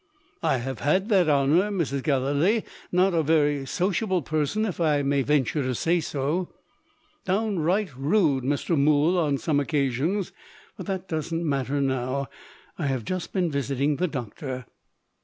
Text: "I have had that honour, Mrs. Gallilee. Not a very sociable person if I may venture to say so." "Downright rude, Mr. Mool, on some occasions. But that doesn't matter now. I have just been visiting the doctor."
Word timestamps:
"I 0.41 0.57
have 0.57 0.79
had 0.79 1.09
that 1.09 1.29
honour, 1.29 1.69
Mrs. 1.69 2.01
Gallilee. 2.01 2.63
Not 2.91 3.13
a 3.13 3.21
very 3.21 3.67
sociable 3.67 4.23
person 4.23 4.65
if 4.65 4.79
I 4.81 5.03
may 5.03 5.21
venture 5.21 5.61
to 5.61 5.75
say 5.75 5.99
so." 5.99 6.49
"Downright 7.25 7.95
rude, 7.95 8.43
Mr. 8.43 8.75
Mool, 8.75 9.15
on 9.19 9.37
some 9.37 9.59
occasions. 9.59 10.31
But 10.75 10.87
that 10.87 11.07
doesn't 11.07 11.47
matter 11.47 11.79
now. 11.79 12.29
I 12.79 12.87
have 12.87 13.05
just 13.05 13.31
been 13.31 13.51
visiting 13.51 13.97
the 13.97 14.07
doctor." 14.07 14.65